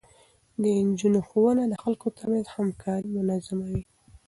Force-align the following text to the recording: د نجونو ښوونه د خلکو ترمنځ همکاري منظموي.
د 0.61 0.63
نجونو 0.89 1.19
ښوونه 1.27 1.63
د 1.67 1.73
خلکو 1.83 2.07
ترمنځ 2.17 2.45
همکاري 2.55 3.09
منظموي. 3.17 3.81